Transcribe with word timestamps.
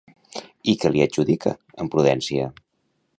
I 0.73 0.73
què 0.83 0.91
li 0.95 1.03
adjudica, 1.05 1.53
amb 1.85 1.95
prudència? 1.97 2.49